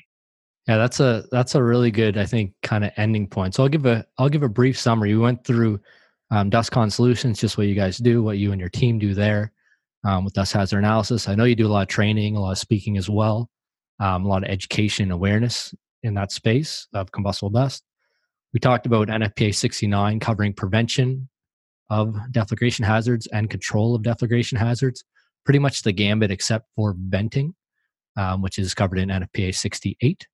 [0.68, 3.54] Yeah, that's a that's a really good, I think, kind of ending point.
[3.54, 5.14] So I'll give a I'll give a brief summary.
[5.14, 5.80] We went through
[6.30, 9.52] um, DustCon Solutions, just what you guys do, what you and your team do there.
[10.04, 11.28] um, with dust hazard analysis.
[11.28, 13.50] I know you do a lot of training, a lot of speaking as well,
[13.98, 17.82] um, a lot of education awareness in that space of combustible dust.
[18.52, 21.28] We talked about NFPA 69 covering prevention
[21.88, 25.04] of deflagration hazards and control of deflagration hazards,
[25.44, 27.54] pretty much the gambit except for venting,
[28.16, 30.26] um, which is covered in NFPA 68.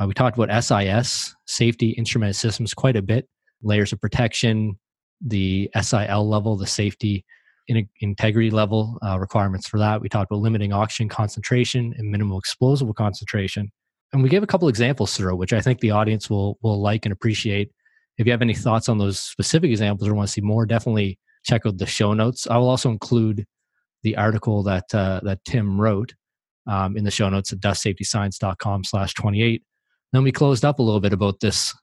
[0.00, 3.28] Uh, we talked about SIS, safety instrumented systems, quite a bit,
[3.62, 4.78] layers of protection,
[5.20, 7.24] the SIL level, the safety
[7.68, 10.00] in integrity level uh, requirements for that.
[10.00, 13.70] We talked about limiting oxygen concentration and minimal explosive concentration.
[14.12, 17.04] And we gave a couple examples through, which I think the audience will will like
[17.06, 17.70] and appreciate.
[18.16, 21.18] If you have any thoughts on those specific examples or want to see more, definitely
[21.44, 22.46] check out the show notes.
[22.48, 23.46] I will also include
[24.02, 26.14] the article that uh, that Tim wrote
[26.66, 29.62] um, in the show notes at dustsafetyscience.com slash 28.
[30.12, 31.74] Then we closed up a little bit about this.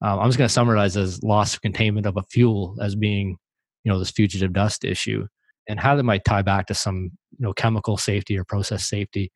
[0.00, 3.36] Um, I'm just going to summarize as loss of containment of a fuel as being
[3.84, 5.26] you know this fugitive dust issue
[5.68, 9.32] and how that might tie back to some you know chemical safety or process safety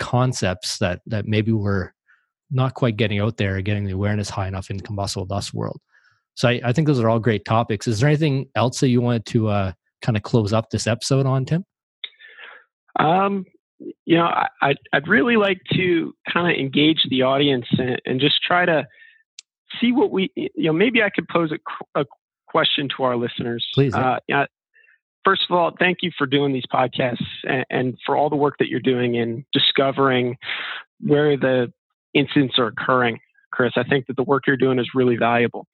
[0.00, 1.92] concepts that that maybe we're
[2.50, 5.80] not quite getting out there getting the awareness high enough in combustible dust world
[6.34, 9.00] so I, I think those are all great topics is there anything else that you
[9.00, 9.72] wanted to uh,
[10.02, 11.64] kind of close up this episode on tim
[12.98, 13.44] um,
[14.04, 18.20] you know I, I'd, I'd really like to kind of engage the audience and, and,
[18.20, 18.84] just try to
[19.80, 22.04] see what we you know maybe i could pose a, a
[22.50, 23.66] question to our listeners.
[23.72, 23.94] Please.
[23.94, 24.46] Uh, yeah.
[25.24, 28.54] First of all, thank you for doing these podcasts and, and for all the work
[28.58, 30.36] that you're doing in discovering
[31.00, 31.72] where the
[32.14, 33.18] incidents are occurring.
[33.52, 35.66] Chris, I think that the work you're doing is really valuable.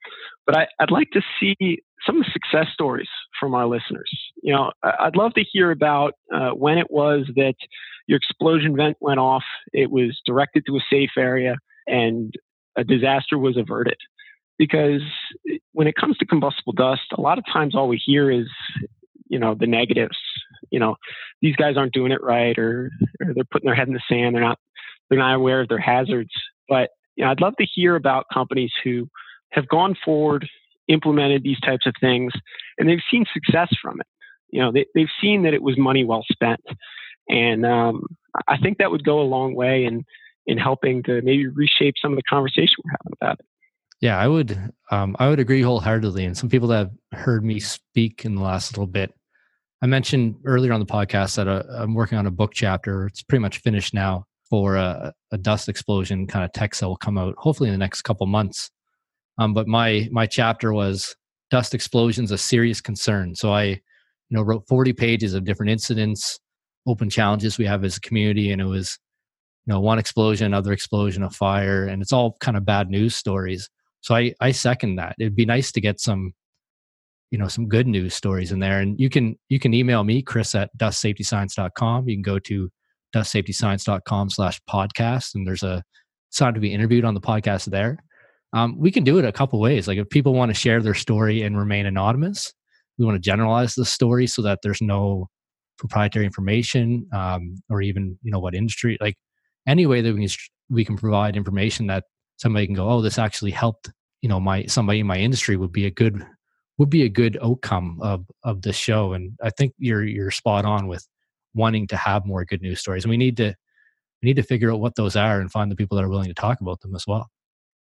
[0.47, 4.11] But I, would like to see some of the success stories from our listeners.
[4.43, 7.55] You know, I'd love to hear about uh, when it was that
[8.07, 12.35] your explosion vent went off, it was directed to a safe area, and
[12.77, 13.97] a disaster was averted
[14.59, 15.03] because
[15.73, 18.49] when it comes to combustible dust, a lot of times all we hear is,
[19.29, 20.17] you know, the negatives.
[20.71, 20.97] You know,
[21.43, 24.35] these guys aren't doing it right, or, or they're putting their head in the sand.
[24.35, 24.59] They're not
[25.09, 26.33] they're not aware of their hazards.
[26.69, 29.09] But you know, I'd love to hear about companies who
[29.51, 30.49] have gone forward,
[30.89, 32.33] implemented these types of things,
[32.79, 34.07] and they've seen success from it.
[34.51, 36.65] You know, they, they've seen that it was money well spent,
[37.29, 38.07] and um,
[38.49, 40.05] I think that would go a long way in
[40.47, 43.47] in helping to maybe reshape some of the conversation we're having about it.
[44.01, 46.25] Yeah, I would um, I would agree wholeheartedly.
[46.25, 49.13] And some people that have heard me speak in the last little bit,
[49.83, 53.07] I mentioned earlier on the podcast that uh, I'm working on a book chapter.
[53.07, 56.97] It's pretty much finished now for a, a dust explosion kind of text that will
[56.97, 58.71] come out hopefully in the next couple months.
[59.39, 61.15] Um, but my my chapter was
[61.51, 63.35] dust explosions a serious concern.
[63.35, 63.81] So I, you
[64.31, 66.39] know, wrote 40 pages of different incidents,
[66.87, 68.99] open challenges we have as a community, and it was,
[69.67, 73.15] you know, one explosion, another explosion, a fire, and it's all kind of bad news
[73.15, 73.69] stories.
[74.07, 75.17] So I, I second that.
[75.19, 76.33] It'd be nice to get some,
[77.33, 78.79] you know, some good news stories in there.
[78.79, 82.09] And you can you can email me, Chris at dustsafetyscience.com.
[82.09, 82.71] You can go to
[83.17, 85.83] dustsafetyscience.com slash podcast and there's a
[86.31, 87.99] sign to be interviewed on the podcast there.
[88.53, 89.89] Um, we can do it a couple ways.
[89.89, 92.55] Like if people want to share their story and remain anonymous,
[92.99, 95.27] we want to generalize the story so that there's no
[95.79, 99.17] proprietary information um, or even you know what industry like
[99.67, 100.37] any way that we can
[100.71, 102.05] we can provide information that
[102.37, 103.91] somebody can go, oh, this actually helped,
[104.23, 106.25] you know, my somebody in my industry would be a good
[106.79, 109.13] would be a good outcome of of the show.
[109.13, 111.07] And I think you're you're spot on with
[111.55, 113.05] wanting to have more good news stories.
[113.05, 113.55] And we need to
[114.23, 116.29] we need to figure out what those are and find the people that are willing
[116.29, 117.31] to talk about them as well.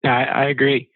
[0.05, 0.89] Yeah, I, I agree.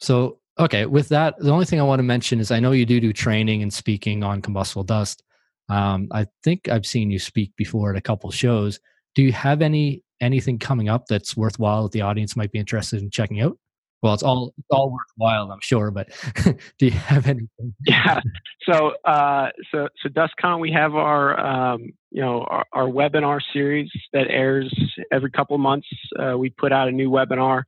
[0.00, 2.86] So okay, with that, the only thing I want to mention is I know you
[2.86, 5.22] do do training and speaking on combustible dust.
[5.68, 8.80] Um, I think I've seen you speak before at a couple shows.
[9.14, 13.00] Do you have any anything coming up that's worthwhile that the audience might be interested
[13.02, 13.56] in checking out?
[14.02, 15.90] Well, it's all it's all worthwhile, I'm sure.
[15.90, 16.08] But
[16.78, 17.74] do you have anything?
[17.84, 18.20] Yeah.
[18.68, 23.90] So, uh, so so DustCon, we have our um, you know our, our, webinar series
[24.12, 24.72] that airs
[25.10, 25.88] every couple of months.
[26.18, 27.64] Uh, we put out a new webinar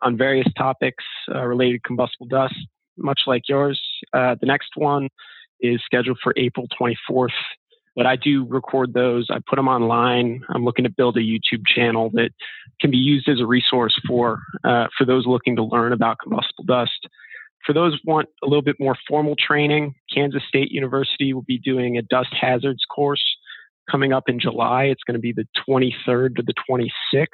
[0.00, 1.04] on various topics
[1.34, 2.54] uh, related to combustible dust,
[2.96, 3.80] much like yours.
[4.12, 5.08] Uh, the next one
[5.60, 7.28] is scheduled for April 24th
[7.96, 9.28] but I do record those.
[9.30, 10.42] I put them online.
[10.48, 12.30] I'm looking to build a YouTube channel that
[12.80, 16.64] can be used as a resource for uh, for those looking to learn about combustible
[16.64, 17.08] dust.
[17.64, 21.96] For those want a little bit more formal training, Kansas State University will be doing
[21.96, 23.24] a dust hazards course
[23.90, 24.84] coming up in July.
[24.84, 27.26] It's going to be the 23rd to the 26th.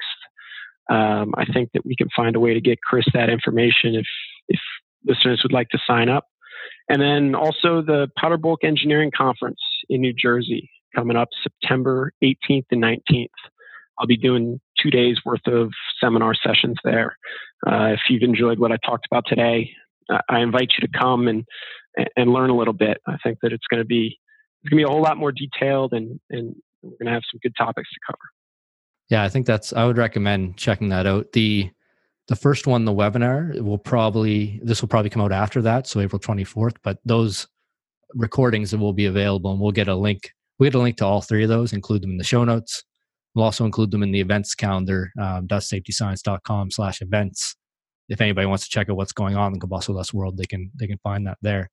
[0.89, 4.05] Um, I think that we can find a way to get Chris that information if
[4.47, 4.59] if
[5.05, 6.25] listeners would like to sign up.
[6.89, 9.59] And then also the Powder Bulk Engineering Conference
[9.91, 13.27] in New Jersey coming up September 18th and 19th.
[13.99, 15.71] I'll be doing two days worth of
[16.01, 17.17] seminar sessions there.
[17.67, 19.71] Uh, if you've enjoyed what I talked about today,
[20.27, 21.45] I invite you to come and
[22.15, 22.97] and learn a little bit.
[23.05, 24.17] I think that it's going to be
[24.63, 27.23] it's going to be a whole lot more detailed and, and we're going to have
[27.31, 28.19] some good topics to cover.
[29.09, 31.33] Yeah, I think that's, I would recommend checking that out.
[31.33, 31.69] The,
[32.27, 35.87] the first one, the webinar, will probably, this will probably come out after that.
[35.87, 37.47] So April 24th, but those
[38.15, 40.31] recordings that will be available and we'll get a link.
[40.59, 42.83] We'll get a link to all three of those, include them in the show notes.
[43.33, 47.55] We'll also include them in the events calendar, um, dustsafetyscience.com slash events.
[48.09, 50.45] If anybody wants to check out what's going on in the combustible dust world, they
[50.45, 51.69] can, they can find that there.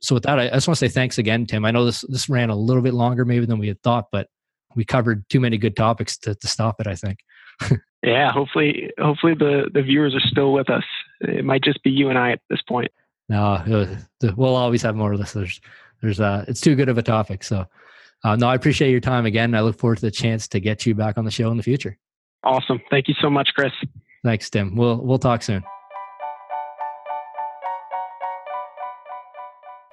[0.00, 1.64] So with that, I, I just want to say thanks again, Tim.
[1.64, 4.28] I know this, this ran a little bit longer maybe than we had thought, but
[4.74, 7.18] we covered too many good topics to, to stop it, I think.
[8.02, 10.84] yeah, hopefully, hopefully the, the viewers are still with us.
[11.20, 12.90] It might just be you and I at this point.
[13.28, 13.96] No,
[14.36, 15.60] we'll always have more listeners.
[16.02, 17.42] There's, uh, it's too good of a topic.
[17.42, 17.66] So,
[18.22, 19.54] uh, no, I appreciate your time again.
[19.54, 21.62] I look forward to the chance to get you back on the show in the
[21.62, 21.96] future.
[22.42, 22.80] Awesome.
[22.90, 23.72] Thank you so much, Chris.
[24.22, 24.76] Thanks, Tim.
[24.76, 25.62] We'll we'll talk soon.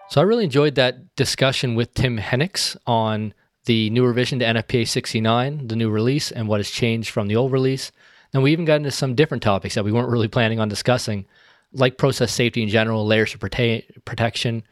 [0.10, 3.34] So I really enjoyed that discussion with Tim Hennicks on
[3.66, 7.36] the new revision to NFPA 69, the new release, and what has changed from the
[7.38, 7.94] old release.
[8.34, 11.26] And we even got into some different topics that we weren't really planning on discussing,
[11.74, 14.64] like process safety in general, layers of prote- protection,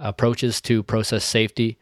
[0.00, 1.78] approaches to process safety,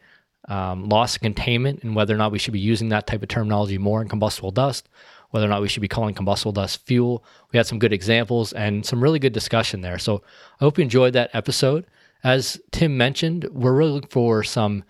[0.47, 3.29] um, loss of containment, and whether or not we should be using that type of
[3.29, 4.89] terminology more in combustible dust,
[5.29, 7.23] whether or not we should be calling combustible dust fuel.
[7.51, 9.99] We had some good examples and some really good discussion there.
[9.99, 10.23] So
[10.59, 11.85] I hope you enjoyed that episode.
[12.23, 14.83] As Tim mentioned, we're really looking for some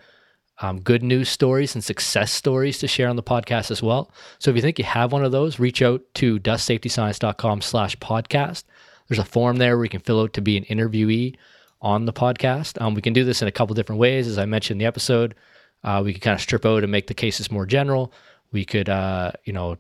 [0.62, 4.12] um, good news stories and success stories to share on the podcast as well.
[4.40, 8.64] So if you think you have one of those, reach out to dustsafetyscience.com slash podcast.
[9.12, 11.36] There's a form there where you can fill out to be an interviewee
[11.82, 12.82] on the podcast.
[12.82, 14.26] Um, we can do this in a couple different ways.
[14.26, 15.36] As I mentioned in the episode,
[15.84, 18.14] uh, we could kind of strip out and make the cases more general.
[18.54, 19.76] We could, uh, you know,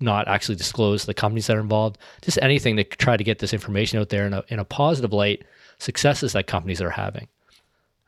[0.00, 1.96] not actually disclose the companies that are involved.
[2.20, 5.14] Just anything to try to get this information out there in a, in a positive
[5.14, 5.44] light,
[5.78, 7.26] successes that companies are having.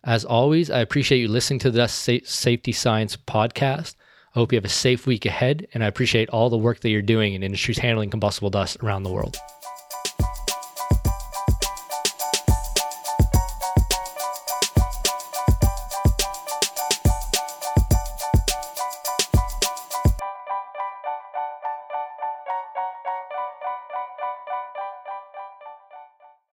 [0.04, 3.94] As always, I appreciate you listening to the Safety Science podcast.
[4.34, 6.90] I hope you have a safe week ahead, and I appreciate all the work that
[6.90, 9.38] you're doing in industries handling combustible dust around the world.